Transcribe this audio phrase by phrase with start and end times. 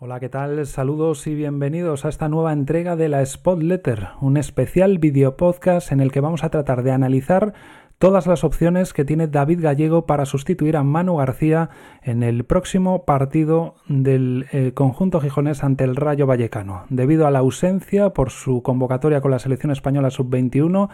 [0.00, 0.64] Hola, ¿qué tal?
[0.64, 5.90] Saludos y bienvenidos a esta nueva entrega de la Spot Letter, un especial video podcast
[5.90, 7.52] en el que vamos a tratar de analizar
[7.98, 13.04] todas las opciones que tiene David Gallego para sustituir a Manu García en el próximo
[13.06, 16.84] partido del eh, conjunto gijonés ante el Rayo Vallecano.
[16.90, 20.90] Debido a la ausencia por su convocatoria con la selección española sub-21,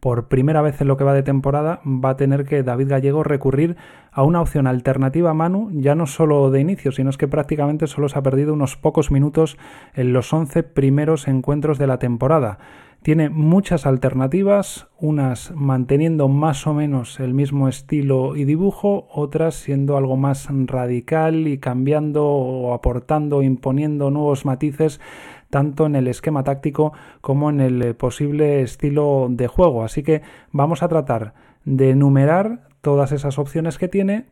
[0.00, 3.22] por primera vez en lo que va de temporada, va a tener que David Gallego
[3.22, 3.76] recurrir
[4.10, 7.86] a una opción alternativa a Manu, ya no solo de inicio, sino es que prácticamente
[7.86, 9.56] solo se ha perdido unos pocos minutos
[9.94, 12.58] en los 11 primeros encuentros de la temporada.
[13.02, 19.96] Tiene muchas alternativas, unas manteniendo más o menos el mismo estilo y dibujo, otras siendo
[19.96, 25.00] algo más radical y cambiando o aportando, imponiendo nuevos matices
[25.50, 29.84] tanto en el esquema táctico como en el eh, posible estilo de juego.
[29.84, 34.26] Así que vamos a tratar de enumerar todas esas opciones que tiene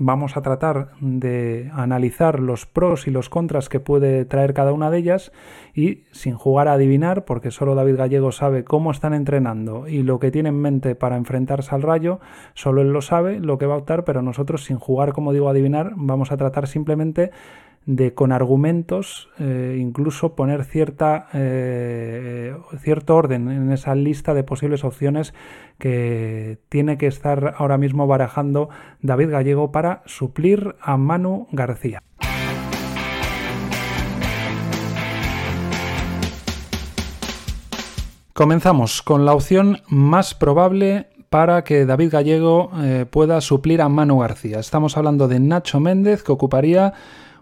[0.00, 4.90] vamos a tratar de analizar los pros y los contras que puede traer cada una
[4.90, 5.32] de ellas
[5.74, 10.18] y sin jugar a adivinar, porque solo David Gallego sabe cómo están entrenando y lo
[10.18, 12.20] que tiene en mente para enfrentarse al rayo,
[12.54, 15.48] solo él lo sabe, lo que va a optar, pero nosotros sin jugar, como digo,
[15.48, 17.30] a adivinar, vamos a tratar simplemente
[17.86, 24.82] de con argumentos eh, incluso poner cierta, eh, cierto orden en esa lista de posibles
[24.82, 25.34] opciones
[25.78, 28.68] que tiene que estar ahora mismo barajando
[29.02, 32.02] David Gallego para suplir a Manu García.
[38.32, 44.18] Comenzamos con la opción más probable para que David Gallego eh, pueda suplir a Manu
[44.18, 44.58] García.
[44.58, 46.92] Estamos hablando de Nacho Méndez, que ocuparía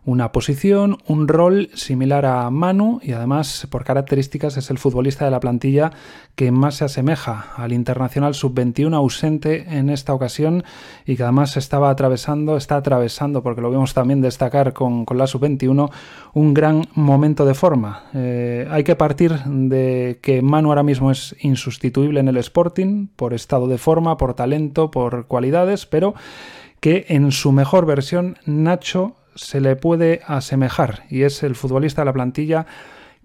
[0.05, 5.31] una posición, un rol similar a Manu y además por características es el futbolista de
[5.31, 5.93] la plantilla
[6.35, 10.65] que más se asemeja al internacional sub-21 ausente en esta ocasión
[11.07, 15.91] y que además estaba atravesando, está atravesando, porque lo vemos también destacar con, la sub-21,
[16.35, 18.05] un gran momento de forma.
[18.15, 23.33] Eh, hay que partir de que Manu ahora mismo es insustituible en el Sporting por
[23.33, 26.15] estado de forma, por talento, por cualidades, pero
[26.81, 32.07] que en su mejor versión Nacho se le puede asemejar y es el futbolista de
[32.07, 32.67] la plantilla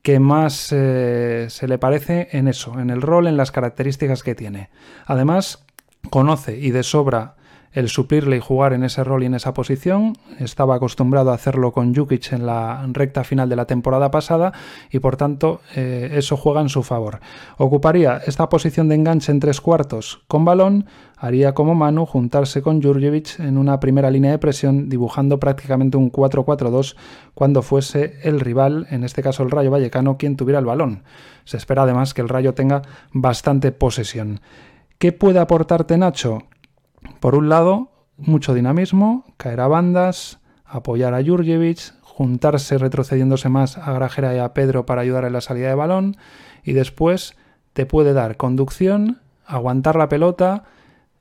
[0.01, 4.35] que más eh, se le parece en eso, en el rol, en las características que
[4.35, 4.69] tiene.
[5.05, 5.65] Además,
[6.09, 7.35] conoce y de sobra
[7.73, 10.17] el suplirle y jugar en ese rol y en esa posición.
[10.39, 14.53] Estaba acostumbrado a hacerlo con Jukic en la recta final de la temporada pasada
[14.91, 17.19] y por tanto eh, eso juega en su favor.
[17.57, 20.85] Ocuparía esta posición de enganche en tres cuartos con balón,
[21.17, 26.11] haría como Manu juntarse con Jurjevic en una primera línea de presión dibujando prácticamente un
[26.11, 26.95] 4-4-2
[27.33, 31.03] cuando fuese el rival, en este caso el Rayo Vallecano, quien tuviera el balón.
[31.45, 32.81] Se espera además que el Rayo tenga
[33.11, 34.39] bastante posesión.
[34.97, 36.43] ¿Qué puede aportarte Nacho?
[37.19, 43.93] Por un lado, mucho dinamismo, caer a bandas, apoyar a Jurjevic, juntarse retrocediéndose más a
[43.93, 46.17] Grajera y a Pedro para ayudar en la salida de balón
[46.63, 47.35] y después
[47.73, 50.63] te puede dar conducción, aguantar la pelota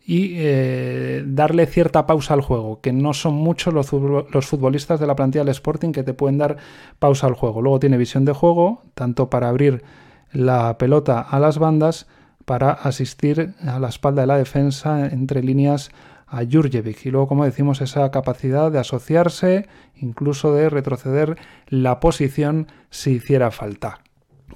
[0.04, 5.06] y eh, darle cierta pausa al juego, que no son muchos los, los, futbolistas de
[5.06, 6.56] la plantilla del Sporting que te pueden dar
[6.99, 7.60] pausa al juego.
[7.60, 9.84] Luego tiene visión de juego, tanto para abrir
[10.32, 12.06] la pelota a las bandas
[12.48, 15.91] para asistir a la espalda de la defensa entre líneas
[16.26, 17.04] a Jurjevic.
[17.04, 21.37] Y luego como decimos esa capacidad de asociarse incluso de retroceder
[21.69, 24.00] la posición si hiciera falta.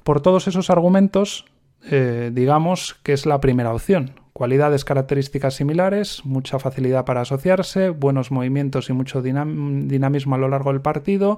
[0.03, 1.45] Por todos esos argumentos
[1.83, 8.31] eh, digamos que es la primera opción Cualidades, características similares, mucha facilidad para asociarse, buenos
[8.31, 11.37] movimientos y mucho dinamismo a lo largo del partido,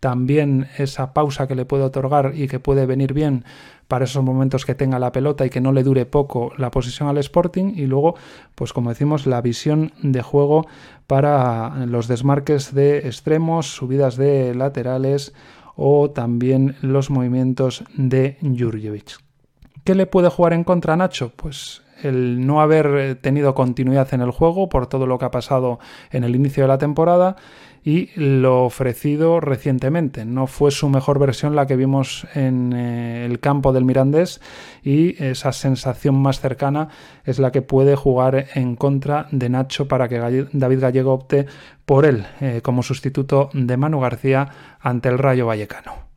[0.00, 3.44] también esa pausa que le puede otorgar y que puede venir bien
[3.86, 7.08] para esos momentos que tenga la pelota y que no le dure poco la posición
[7.08, 8.16] al Sporting y luego,
[8.56, 10.66] pues como decimos, la visión de juego
[11.06, 15.32] para los desmarques de extremos, subidas de laterales
[15.76, 19.18] o también los movimientos de Jurjevic.
[19.84, 21.32] ¿Qué le puede jugar en contra a Nacho?
[21.36, 25.30] Pues el no haber eh, tenido continuidad en el juego por todo lo que ha
[25.30, 25.78] pasado
[26.10, 27.36] en el inicio de la temporada
[27.84, 30.24] y lo ofrecido recientemente.
[30.24, 34.40] No fue su mejor versión la que vimos en eh, el campo del Mirandés
[34.82, 36.88] y esa sensación más cercana
[37.24, 41.46] es la que puede jugar en contra de Nacho para que David Gallego opte
[41.84, 44.48] por él eh, como sustituto de Manu García
[44.80, 46.11] ante el Rayo Vallecano.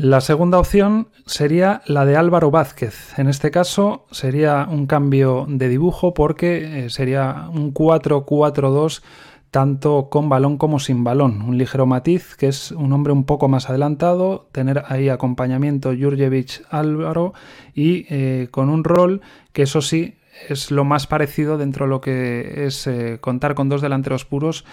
[0.00, 3.18] La segunda opción sería la de Álvaro Vázquez.
[3.18, 9.02] En este caso sería un cambio de dibujo porque eh, sería un 4-4-2
[9.50, 11.42] tanto con balón como sin balón.
[11.42, 16.64] Un ligero matiz que es un hombre un poco más adelantado, tener ahí acompañamiento Jurjevic
[16.70, 17.34] Álvaro
[17.74, 19.20] y eh, con un rol
[19.52, 20.14] que eso sí
[20.48, 24.64] es lo más parecido dentro de lo que es eh, contar con dos delanteros puros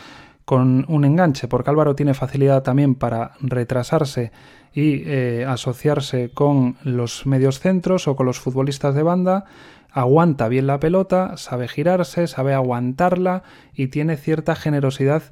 [0.46, 4.32] con un enganche, porque Álvaro tiene facilidad también para retrasarse
[4.74, 9.46] y eh, asociarse con los medios centros o con los futbolistas de banda,
[9.92, 13.44] aguanta bien la pelota, sabe girarse, sabe aguantarla
[13.74, 15.24] y tiene cierta generosidad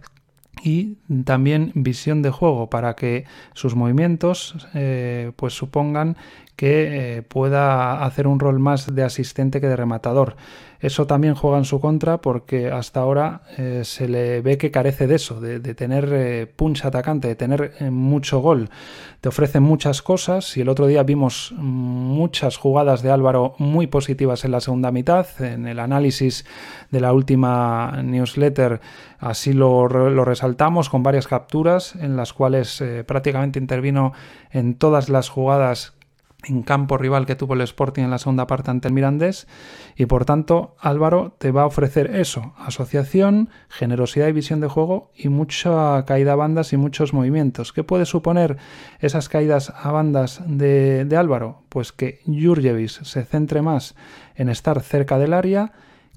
[0.62, 6.15] y también visión de juego para que sus movimientos eh, pues supongan
[6.56, 10.36] que eh, pueda hacer un rol más de asistente que de rematador.
[10.83, 15.07] Eso también juega en su contra porque hasta ahora eh, se le ve que carece
[15.07, 16.53] de eso, de, tener eh,
[16.83, 18.69] atacante, de tener eh, mucho gol.
[19.21, 24.44] Te ofrece muchas cosas y el otro día vimos muchas jugadas de Álvaro muy positivas
[24.44, 25.25] en la segunda mitad.
[25.39, 26.44] En el análisis
[26.91, 28.81] de la última newsletter
[29.19, 34.12] así lo, lo resaltamos con varias capturas en las cuales prácticamente intervino
[34.51, 35.94] en todas las jugadas
[36.45, 39.47] en campo rival que tuvo el Sporting en la segunda parte ante el Mirandés
[39.95, 45.11] y por tanto Álvaro te va a ofrecer eso, asociación, generosidad y visión de juego
[45.15, 47.73] y mucha caída a bandas y muchos movimientos.
[47.73, 48.57] ¿Qué puede suponer
[48.99, 51.63] esas caídas a bandas de, Álvaro?
[51.69, 53.95] Pues que Jurjevic se centre más
[54.35, 55.71] en estar cerca del área,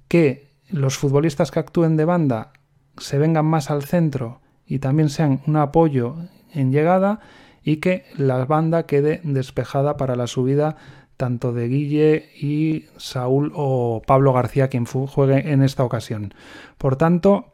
[0.08, 2.52] que los futbolistas que actúen de banda
[2.98, 6.16] se vengan más al centro y también sean un apoyo
[6.52, 7.20] en llegada
[7.66, 10.76] y que la banda quede despejada para la subida
[11.16, 16.32] tanto de Guille y Saúl o Pablo García quien juegue en esta ocasión.
[16.78, 17.52] Por tanto,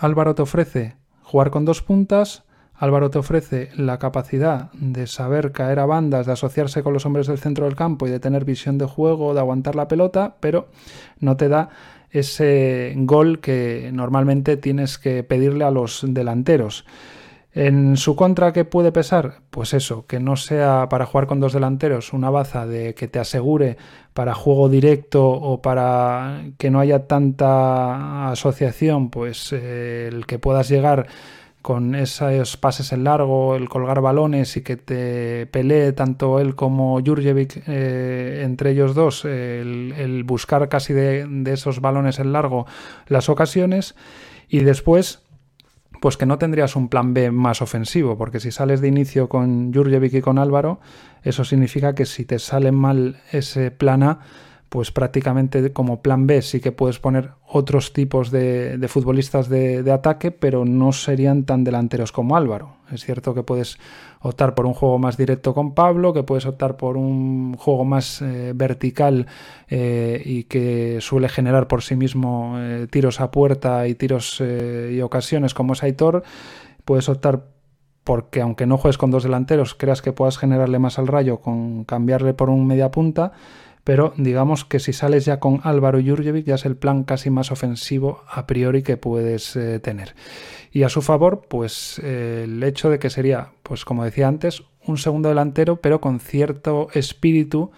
[0.00, 2.44] Álvaro te ofrece jugar con dos puntas,
[2.74, 7.26] Álvaro te ofrece la capacidad de saber caer a bandas, de asociarse con los hombres
[7.26, 10.68] del centro del campo y de tener visión de juego, de aguantar la pelota, pero
[11.20, 11.68] no te da
[12.10, 16.86] ese gol que normalmente tienes que pedirle a los delanteros.
[17.54, 19.42] En su contra, ¿qué puede pesar?
[19.50, 23.18] Pues eso, que no sea para jugar con dos delanteros una baza de que te
[23.18, 23.76] asegure
[24.14, 30.70] para juego directo o para que no haya tanta asociación, pues eh, el que puedas
[30.70, 31.08] llegar
[31.60, 37.00] con esos pases en largo, el colgar balones y que te pelee tanto él como
[37.04, 42.66] Jurjevic eh, entre ellos dos, el, buscar casi de, de esos balones en largo
[43.06, 43.94] las ocasiones
[44.48, 45.21] y después
[46.02, 49.72] pues que no tendrías un plan B más ofensivo, porque si sales de inicio con
[49.72, 50.80] Jurjevic y con Álvaro,
[51.22, 54.18] eso significa que si te sale mal ese plan A,
[54.72, 60.30] pues prácticamente como plan B sí que puedes poner otros tipos de, futbolistas de, ataque,
[60.30, 62.76] pero no serían tan delanteros como Álvaro.
[62.90, 63.76] Es cierto que puedes
[64.22, 68.22] optar por un juego más directo con Pablo, que puedes optar por un juego más
[68.22, 69.26] eh, vertical
[69.68, 75.02] eh, y que suele generar por sí mismo eh, tiros a puerta y tiros y
[75.02, 76.22] ocasiones como es Aitor.
[76.86, 77.44] Puedes optar
[78.04, 81.84] porque aunque no juegues con dos delanteros, creas que puedas generarle más al rayo con
[81.84, 83.32] cambiarle por un media punta
[83.84, 87.50] pero digamos que si sales ya con Álvaro Jurjevic ya es el plan casi más
[87.50, 90.14] ofensivo a priori que puedes eh, tener.
[90.70, 94.62] Y a su favor, pues eh, el hecho de que sería, pues como decía antes,
[94.86, 97.72] un segundo delantero, pero con cierto espíritu,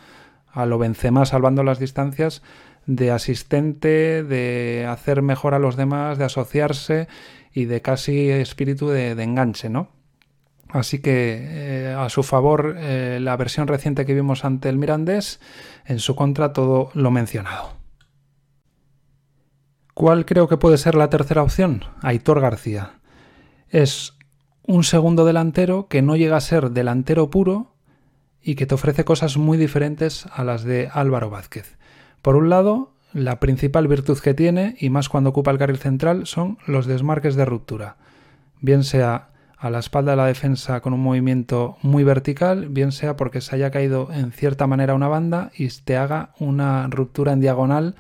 [0.51, 2.43] a lo Benzema salvando las distancias,
[2.87, 7.09] de asistente, de hacer mejor a los demás, de asociarse
[7.53, 9.89] y de casi espíritu de, de enganche, ¿no?
[10.75, 15.39] Así que eh, a su favor eh, la versión reciente que vimos ante el Mirandés,
[15.87, 17.75] en su contra todo lo mencionado.
[19.95, 21.85] ¿Cuál creo que puede ser la tercera opción?
[22.03, 22.99] Aitor García.
[23.69, 24.15] Es
[24.67, 27.77] un segundo delantero que no llega a ser delantero puro
[28.43, 31.79] y que te ofrece cosas muy diferentes a las de Álvaro Vázquez.
[32.21, 36.27] Por un lado, la principal virtud que tiene, y más cuando ocupa el carril central,
[36.27, 37.97] son los desmarques de ruptura.
[38.61, 43.17] Bien sea a la espalda de la defensa con un movimiento muy vertical, bien sea
[43.17, 47.41] porque se haya caído en cierta manera una banda y te haga una ruptura en
[47.41, 47.95] diagonal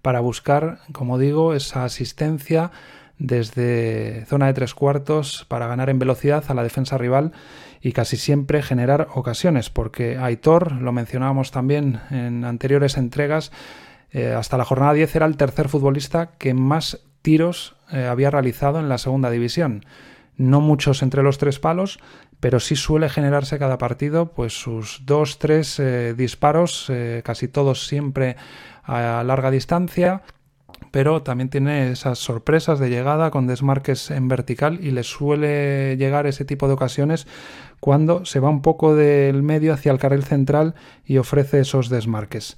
[0.00, 2.70] para buscar, como digo, esa asistencia
[3.18, 7.32] desde zona de tres cuartos para ganar en velocidad a la defensa rival
[7.80, 13.52] y casi siempre generar ocasiones, porque Aitor, lo mencionábamos también en anteriores entregas,
[14.10, 18.78] eh, hasta la jornada 10 era el tercer futbolista que más tiros eh, había realizado
[18.78, 19.84] en la segunda división
[20.42, 21.98] no muchos entre los tres palos,
[22.40, 27.86] pero sí suele generarse cada partido pues sus dos, tres eh, disparos, eh, casi todos
[27.86, 28.36] siempre
[28.84, 30.22] a larga distancia,
[30.90, 36.26] pero también tiene esas sorpresas de llegada con desmarques en vertical y le suele llegar
[36.26, 37.26] ese tipo de ocasiones
[37.80, 42.56] cuando se va un poco del medio hacia el carril central y ofrece esos desmarques.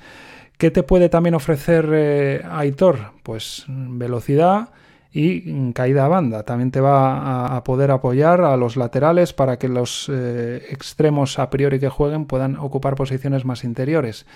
[0.59, 3.13] ¿Qué te puede también ofrecer eh, Aitor?
[3.23, 4.71] Pues velocidad,
[5.17, 6.43] y caída a banda.
[6.43, 11.51] También te va a, poder apoyar a los laterales para que los eh, extremos a
[11.51, 14.27] priori que jueguen puedan ocupar posiciones más interiores.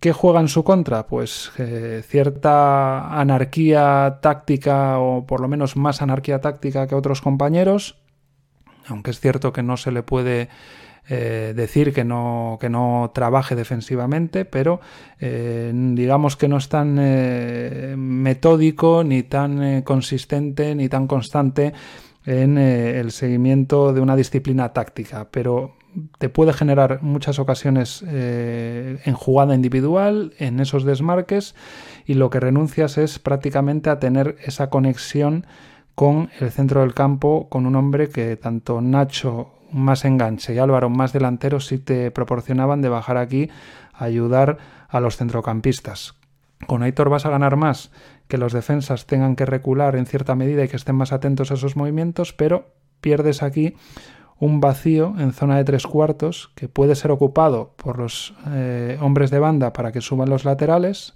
[0.00, 1.06] ¿Qué juega en su contra?
[1.06, 8.02] Pues eh, cierta anarquía táctica o por lo menos más anarquía táctica que otros compañeros,
[8.88, 10.48] aunque es cierto que no se le puede
[11.08, 14.80] eh, decir que no, que no trabaje defensivamente, pero
[15.20, 16.94] eh, digamos que no es tan
[17.96, 21.72] metódico, ni tan consistente, ni tan constante
[22.24, 25.28] en el seguimiento de una disciplina táctica.
[25.30, 25.74] Pero
[26.18, 31.54] te puede generar muchas ocasiones eh, en jugada individual, en esos desmarques,
[32.06, 35.46] y lo que renuncias es prácticamente a tener esa conexión
[35.94, 40.90] con el centro del campo, con un hombre que tanto Nacho más enganche y Álvaro
[40.90, 43.50] más delantero sí te proporcionaban de bajar aquí
[43.92, 46.14] ayudar a los centrocampistas.
[46.66, 47.90] Con Aitor vas a ganar más,
[48.28, 51.54] que los defensas tengan que recular en cierta medida y que estén más atentos a
[51.54, 53.74] esos movimientos, pero pierdes aquí
[54.38, 59.30] un vacío en zona de tres cuartos que puede ser ocupado por los eh, hombres
[59.30, 61.14] de banda para que suban los laterales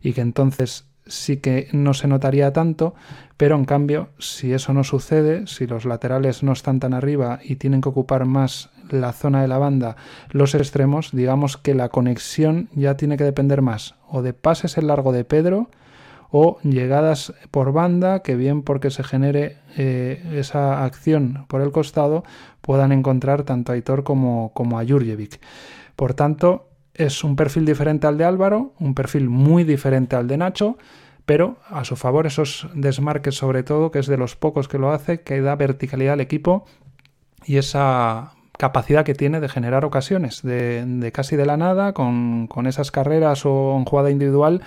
[0.00, 2.94] y que entonces sí que no se notaría tanto,
[3.36, 7.56] pero en cambio, si eso no sucede, si los laterales no están tan arriba y
[7.56, 9.96] tienen que ocupar más la zona de la banda,
[10.30, 14.86] los extremos, digamos que la conexión ya tiene que depender más o de pases en
[14.86, 15.68] largo de Pedro,
[16.30, 22.24] o llegadas por banda que bien porque se genere eh, esa acción por el costado
[22.60, 25.40] puedan encontrar tanto a Aitor como, como a Jurjevic.
[25.94, 30.36] Por tanto, es un perfil diferente al de Álvaro, un perfil muy diferente al de
[30.36, 30.78] Nacho,
[31.24, 34.92] pero a su favor esos desmarques sobre todo, que es de los pocos que lo
[34.92, 36.64] hace, que da verticalidad al equipo
[37.44, 42.66] y esa capacidad que tiene de generar ocasiones, de, casi de la nada, con, con,
[42.66, 44.62] esas carreras o en jugada individual,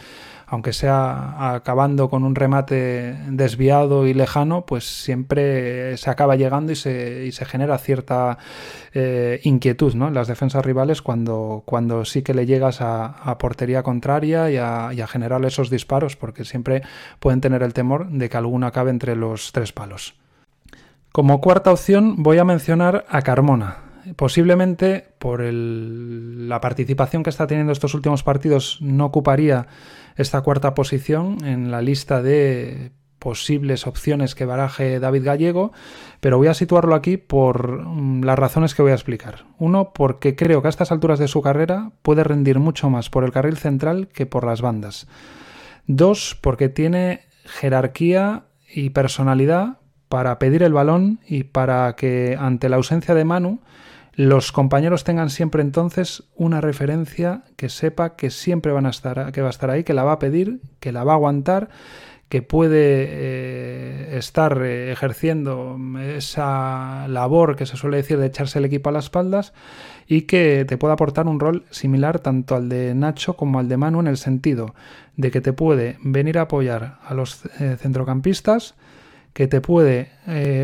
[0.50, 6.75] aunque sea acabando con un remate desviado y lejano, pues siempre se acaba llegando y
[6.75, 8.39] se, genera cierta
[8.94, 10.08] eh, inquietud ¿no?
[10.08, 14.89] en las defensas rivales cuando, cuando sí que le llegas a, portería contraria y a,
[14.91, 16.82] y a generar esos disparos, porque siempre
[17.20, 20.15] pueden tener el temor de que alguno acabe entre los tres palos.
[21.12, 27.73] Como cuarta opción voy a mencionar a Carmona, posiblemente por la participación que está teniendo
[27.73, 29.67] estos últimos partidos no ocuparía
[30.15, 35.71] esta cuarta posición en la lista de posibles opciones que baraje David Gallego,
[36.21, 39.45] pero voy a situarlo aquí por mm, las razones que voy a explicar.
[39.57, 43.23] Uno, porque creo que a estas alturas de su carrera puede rendir mucho más por
[43.23, 45.07] el carril central que por las bandas.
[45.85, 52.77] Dos, porque tiene jerarquía y personalidad para pedir el balón y para que ante la
[52.77, 53.59] ausencia de Manu
[54.19, 59.39] los compañeros tengan siempre entonces una referencia que sepa que siempre van a estar, que
[59.41, 61.69] va a estar ahí, que la va a pedir, que la va a aguantar,
[62.27, 68.65] que puede eh, estar eh, ejerciendo esa labor que se suele decir de echarse el
[68.65, 69.53] equipo a las espaldas
[70.05, 73.77] y que te puede aportar un rol similar tanto al de Nacho como al de
[73.77, 74.75] Manu en el sentido
[75.15, 78.75] de que te puede venir a apoyar a los eh, centrocampistas,
[79.31, 80.11] que te puede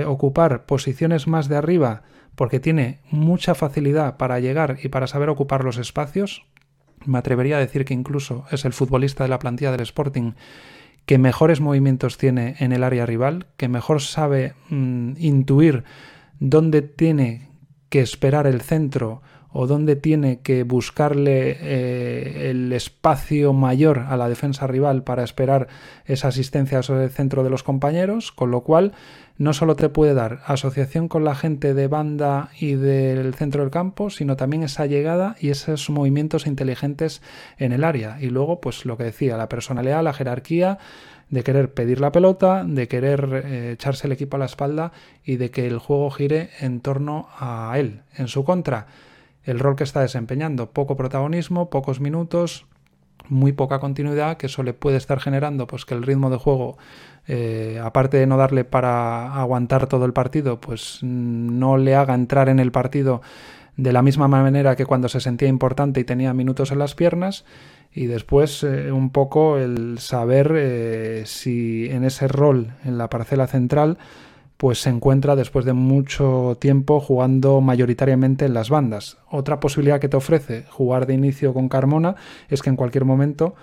[0.06, 2.02] ocupar posiciones más de arriba
[2.36, 6.46] porque tiene mucha facilidad para llegar y para saber ocupar los espacios.
[7.06, 10.34] Me atrevería a decir que incluso es el futbolista de la plantilla del Sporting
[11.06, 15.84] que mejores movimientos tiene en el área rival, que mejor sabe mm, intuir
[16.40, 17.50] dónde tiene
[17.90, 19.22] que esperar el centro
[19.58, 25.70] o dónde tiene que buscarle eh, el espacio mayor a la defensa rival para esperar
[26.04, 28.92] esa asistencia al centro de los compañeros, con lo cual
[29.38, 33.72] no solo te puede dar asociación con la gente de banda y del centro del
[33.72, 37.22] campo, sino también esa llegada y esos movimientos inteligentes
[37.58, 38.18] en el área.
[38.20, 40.80] Y luego, pues lo que decía, la personalidad, la jerarquía,
[41.30, 44.92] de querer pedir la pelota, de querer eh, echarse el equipo a la espalda
[45.24, 48.02] y de que el juego gire en torno a él.
[48.18, 48.88] En su contra,
[49.46, 50.72] el rol que está desempeñando.
[50.72, 52.66] Poco protagonismo, pocos minutos,
[53.30, 56.78] muy poca continuidad, que eso le puede estar generando pues que el ritmo de juego,
[57.28, 62.50] eh, aparte de no darle para aguantar todo el partido, pues no le haga entrar
[62.50, 63.22] en el partido
[63.78, 67.46] de la misma manera que cuando se sentía importante y tenía minutos en las piernas.
[67.94, 73.48] Y después eh, un poco el saber eh, si en ese rol en la parcela
[73.48, 73.98] central
[74.58, 79.18] pues se encuentra después de mucho tiempo jugando mayoritariamente en las bandas.
[79.30, 82.16] Otra posibilidad que te ofrece jugar de inicio con Carmona
[82.50, 83.56] es que en cualquier momento,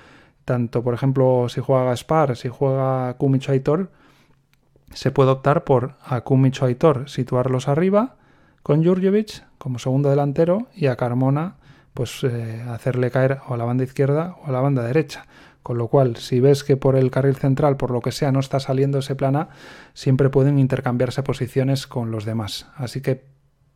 [0.44, 3.90] tanto por ejemplo si juega Gaspar, si juega Kumicho Aitor,
[4.92, 8.16] se puede optar por a Kumicho Aitor situarlos arriba
[8.62, 11.56] con Jurjevic como segundo delantero y a Carmona
[11.94, 15.26] pues eh, hacerle caer o a la banda izquierda o a la banda derecha.
[15.62, 18.40] Con lo cual, si ves que por el carril central, por lo que sea, no
[18.40, 19.49] está saliendo ese plan A,
[19.95, 22.66] siempre pueden intercambiarse posiciones con los demás.
[22.75, 23.25] Así que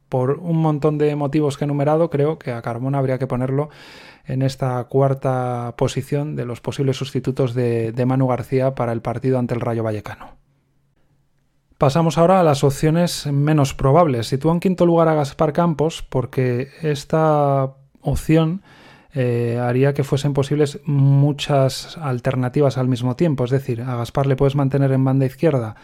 [0.08, 3.70] por un montón de motivos que he enumerado, creo que a Carmona habría que ponerlo
[4.24, 9.38] en esta cuarta posición de los posibles sustitutos de, de Manu García para el partido
[9.38, 10.36] ante el Rayo Vallecano.
[11.78, 14.28] Pasamos ahora a las opciones menos probables.
[14.28, 18.62] Sitúo en quinto lugar a Gaspar Campos porque esta opción
[19.18, 23.44] eh, haría que fuesen posibles muchas alternativas al mismo tiempo.
[23.44, 25.74] Es decir, a Gaspar le puedes mantener en banda izquierda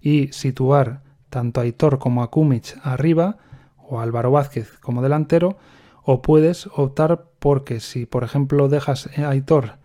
[0.00, 3.36] y situar tanto a Aitor como a Kumic arriba
[3.76, 5.56] o a Álvaro Vázquez como delantero,
[6.02, 9.78] o puedes optar porque si, por ejemplo, dejas a Aitor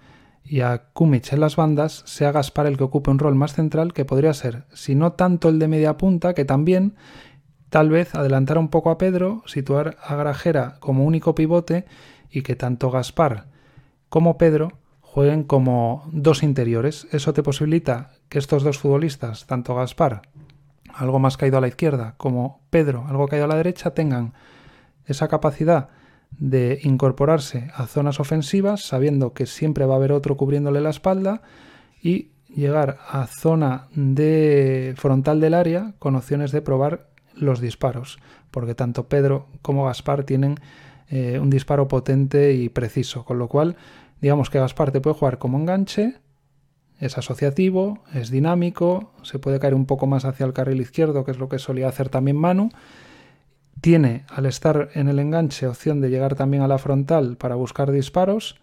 [0.44, 3.94] y a Kumic en las bandas, sea Gaspar el que ocupe un rol más central
[3.94, 6.96] que podría ser, si no tanto el de media punta, que también
[7.70, 11.86] tal vez adelantar un poco a Pedro, situar a Grajera como único pivote
[12.30, 13.48] y que tanto Gaspar
[14.10, 17.08] como Pedro jueguen como dos interiores.
[17.12, 20.24] Eso te posibilita que estos dos futbolistas, tanto Gaspar,
[20.94, 24.34] algo más caído a la izquierda, como Pedro, algo caído a la derecha, tengan
[25.06, 25.90] esa capacidad
[26.32, 31.42] de incorporarse a zonas ofensivas sabiendo que siempre va a haber otro cubriéndole la espalda
[32.02, 38.20] y llegar a zona de frontal del área con opciones de probar los disparos,
[38.52, 40.60] porque tanto Pedro como Gaspar tienen
[41.10, 43.76] eh, un disparo potente y preciso, con lo cual
[44.22, 46.16] digamos que Gaspar te puede jugar como enganche,
[47.00, 51.32] es asociativo, es dinámico, se puede caer un poco más hacia el carril izquierdo, que
[51.32, 52.70] es lo que solía hacer también Manu,
[53.82, 57.92] tiene, al estar en el enganche, opción de llegar también a la frontal para buscar
[57.92, 58.56] disparos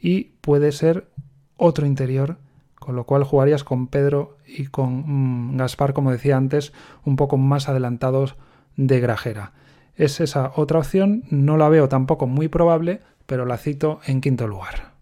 [0.00, 1.08] y puede ser
[1.56, 2.38] otro interior,
[2.74, 6.72] con lo cual jugarías con Pedro y con mm, Gaspar, como decía antes,
[7.04, 8.36] un poco más adelantados
[8.76, 9.52] de Grajera.
[10.00, 14.46] Es esa otra opción, no la veo tampoco muy probable, pero la cito en quinto
[14.46, 14.94] lugar.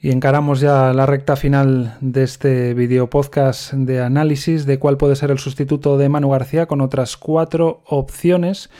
[0.00, 5.14] Y encaramos ya la recta final de este video podcast de análisis de cuál puede
[5.14, 8.70] ser el sustituto de Manu García con otras cuatro opciones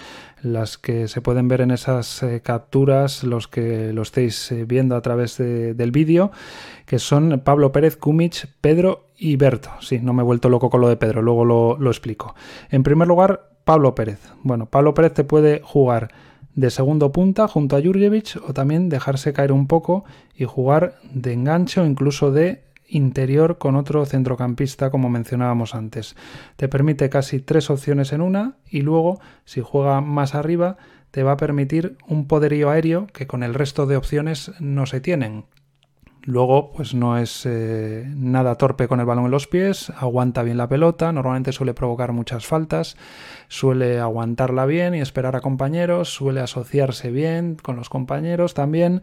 [0.43, 4.97] las que se pueden ver en esas eh, capturas, los que lo estéis eh, viendo
[4.97, 6.33] a través del vídeo,
[6.85, 9.71] que son Pablo Pérez, Kumich, Pedro y Berto.
[9.81, 12.35] Sí, no me he vuelto loco con lo de Pedro, luego lo, lo explico.
[12.71, 14.21] En primer lugar, Pablo Pérez.
[14.45, 16.13] Bueno, Pablo Pérez te puede jugar
[16.55, 20.05] de segundo punta junto a Jurjevic o también dejarse caer un poco
[20.37, 26.15] y jugar de enganche o incluso de interior con otro centrocampista como mencionábamos antes.
[26.55, 30.77] Te permite casi tres opciones en una y luego si juega más arriba
[31.11, 35.01] te va a permitir un poderío aéreo que con el resto de opciones no se
[35.01, 35.45] tienen.
[36.27, 40.57] Luego, pues no es eh, nada torpe con el balón en los pies, aguanta bien
[40.57, 42.97] la pelota, normalmente suele provocar muchas faltas,
[43.49, 49.03] suele aguantarla bien y esperar a compañeros, suele asociarse bien con los compañeros también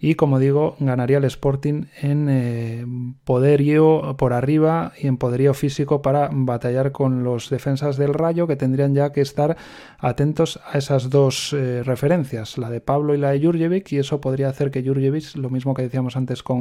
[0.00, 2.86] y como digo, ganaría el Sporting en eh,
[3.24, 8.56] poderío por arriba y en poderío físico para batallar con los defensas del Rayo que
[8.56, 9.56] tendrían ya que estar
[9.98, 14.20] atentos a esas dos eh, referencias, la de Pablo y la de Jurjevic y eso
[14.20, 16.54] podría hacer que Jurjevic, lo mismo que decíamos antes con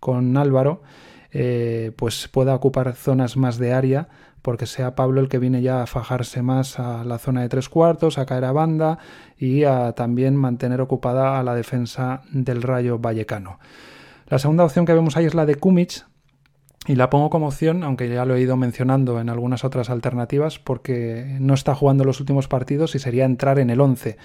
[0.00, 0.82] con, Álvaro,
[1.30, 4.08] eh, pues pueda ocupar zonas más de área,
[4.42, 7.68] porque sea Pablo el que viene ya a fajarse más a la zona de tres
[7.68, 8.98] cuartos, a caer a banda
[9.36, 13.58] y a también mantener ocupada a la defensa del Rayo Vallecano.
[14.28, 16.04] La segunda opción que vemos ahí es la de Kumic,
[16.88, 20.58] y la pongo como opción, aunque ya lo he ido mencionando en algunas otras alternativas,
[20.58, 24.16] porque no está jugando los últimos partidos y sería entrar en el 11.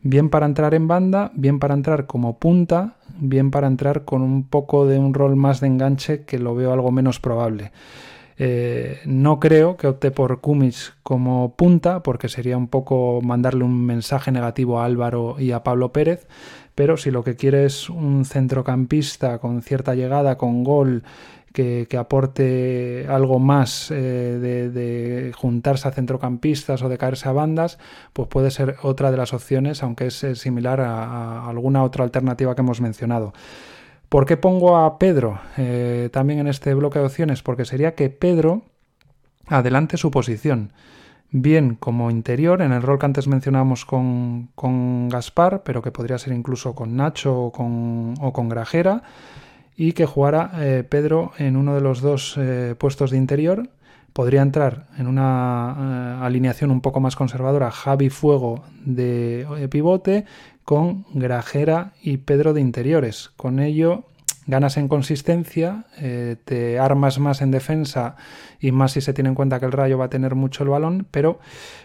[0.00, 4.44] Bien para entrar en banda, bien para entrar como punta, bien para entrar con un
[4.44, 7.72] poco de un rol más de enganche que lo veo algo menos probable.
[8.38, 13.84] Eh, no creo que opte por Kumis como punta, porque sería un poco mandarle un
[13.86, 16.26] mensaje negativo a Álvaro y a Pablo Pérez,
[16.74, 21.04] pero si lo que quiere es un centrocampista con cierta llegada, con gol,
[21.54, 23.94] que, aporte algo más eh,
[24.42, 27.78] de, juntarse a centrocampistas o de caerse a bandas,
[28.12, 32.56] pues puede ser otra de las opciones, aunque es eh, similar a, alguna otra alternativa
[32.56, 33.32] que hemos mencionado.
[34.08, 37.42] ¿Por qué pongo a Pedro eh, también en este bloque de opciones?
[37.42, 38.62] Porque sería que Pedro
[39.46, 40.72] adelante su posición
[41.30, 46.16] bien como interior, en el rol que antes mencionábamos con, con Gaspar, pero que podría
[46.16, 49.02] ser incluso con Nacho o con, o con Grajera,
[49.76, 53.68] y que jugara eh, Pedro en uno de los dos eh, puestos de interior.
[54.12, 60.24] Podría entrar en una alineación un poco más conservadora Javi Fuego de pivote
[60.64, 63.30] con Grajera y Pedro de interiores.
[63.36, 64.04] Con ello
[64.46, 68.16] ganas en consistencia, eh, te armas más en defensa
[68.60, 70.68] y más si se tiene en cuenta que el Rayo va a tener mucho el
[70.68, 71.38] balón, pero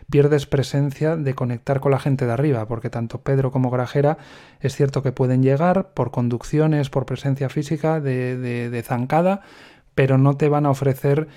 [0.09, 4.17] pierdes presencia de conectar con la gente de arriba, porque tanto Pedro como Grajera
[4.59, 9.41] es cierto que pueden llegar por conducciones, por presencia física de, de zancada,
[9.95, 11.27] pero no te van a ofrecer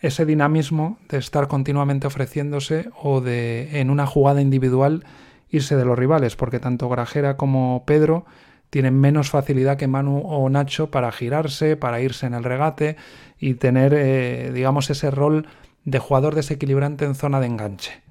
[0.00, 5.04] ese dinamismo de estar continuamente ofreciéndose o de en una jugada individual
[5.50, 8.24] irse de los rivales, porque tanto Grajera como Pedro
[8.70, 12.96] tienen menos facilidad que Manu o Nacho para girarse, para irse en el regate
[13.38, 15.46] y tener, eh, digamos, ese rol
[15.84, 18.02] de jugador desequilibrante en zona de enganche.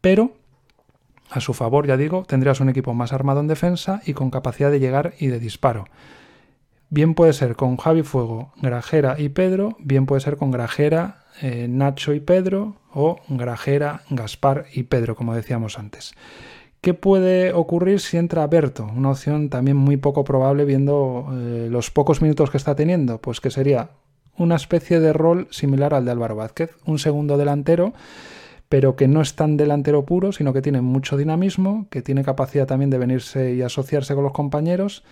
[0.00, 0.32] Pero,
[1.30, 4.70] a su favor, ya digo, tendrías un equipo más armado en defensa y con capacidad
[4.70, 5.86] de llegar y de disparo.
[6.90, 11.66] Bien puede ser con Javi Fuego, Grajera y Pedro, bien puede ser con Grajera, eh,
[11.66, 16.12] Nacho y Pedro, o Grajera, Gaspar y Pedro, como decíamos antes.
[16.82, 18.90] ¿Qué puede ocurrir si entra Berto?
[18.96, 23.40] Una opción también muy poco probable viendo eh, los pocos minutos que está teniendo, pues
[23.40, 23.90] que sería
[24.36, 27.92] una especie de rol similar al de Álvaro Vázquez, un segundo delantero,
[28.68, 32.66] pero que no es tan delantero puro, sino que tiene mucho dinamismo, que tiene capacidad
[32.66, 35.04] también de venirse y asociarse con los compañeros,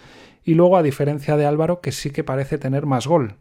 [0.43, 3.37] y luego a diferencia de Álvaro, que sí que parece tener más gol,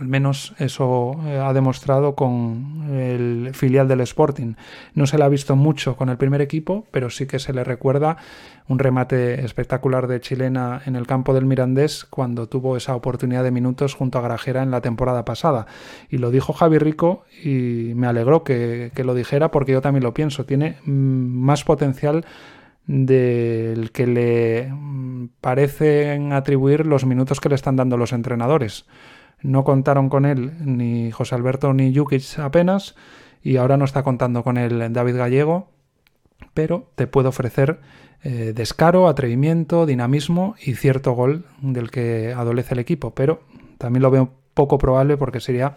[0.00, 4.54] al menos eso eh, ha demostrado con el filial del Sporting.
[4.94, 7.64] No se le ha visto mucho con el primer equipo, pero sí que se le
[7.64, 8.16] recuerda
[8.66, 13.50] un remate espectacular de chilena en el campo del Mirandés cuando tuvo esa oportunidad de
[13.50, 15.66] minutos junto a Grajera en la temporada pasada.
[16.08, 20.04] Y lo dijo Javi Rico y me alegró que, que lo dijera porque yo también
[20.04, 20.46] lo pienso.
[20.46, 22.24] Tiene mm, más potencial
[22.86, 28.86] del que le mm, parecen atribuir los minutos que le están dando los entrenadores.
[29.42, 32.94] No contaron con él ni José Alberto ni Jukic apenas
[33.42, 35.68] y ahora no está contando con él David Gallego,
[36.54, 37.80] pero te puede ofrecer
[38.22, 43.42] eh, descaro, atrevimiento, dinamismo y cierto gol del que adolece el equipo, pero
[43.78, 45.74] también lo veo poco probable porque sería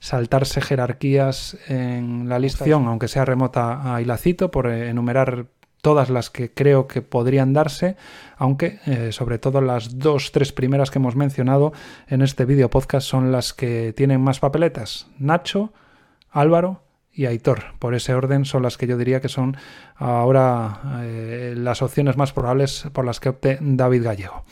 [0.00, 5.46] saltarse jerarquías en la lista, aunque sea remota a Ilacito, por enumerar
[5.84, 7.96] todas las que creo que podrían darse,
[8.38, 11.74] aunque eh, sobre todo las dos, tres primeras que hemos mencionado
[12.08, 15.08] en este vídeo podcast son las que tienen más papeletas.
[15.18, 15.74] Nacho,
[16.30, 17.74] Álvaro y Aitor.
[17.78, 19.58] Por ese orden son las que yo diría que son
[19.96, 24.42] ahora eh, las opciones más probables por las que opte David Gallego.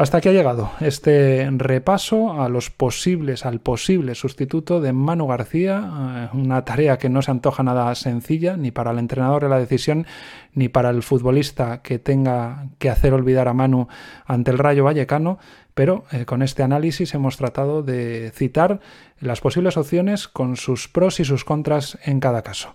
[0.00, 6.30] Hasta aquí ha llegado este repaso a los posibles, al posible sustituto de Manu García,
[6.32, 9.58] eh, una tarea que no se antoja nada sencilla ni para el entrenador de la
[9.58, 10.06] decisión
[10.54, 13.88] ni para el futbolista que tenga que hacer olvidar a Manu
[14.24, 15.38] ante el Rayo Vallecano,
[15.74, 18.80] pero eh, con este análisis hemos tratado de citar
[19.18, 22.74] las posibles opciones con sus pros y sus contras en cada caso.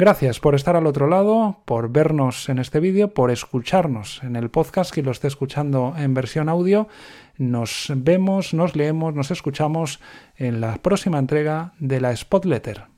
[0.00, 4.48] Gracias por estar al otro lado, por vernos en este vídeo, por escucharnos en el
[4.48, 6.86] podcast que lo esté escuchando en versión audio.
[7.36, 9.98] Nos vemos, nos leemos, nos escuchamos
[10.36, 12.97] en la próxima entrega de la Spot Letter.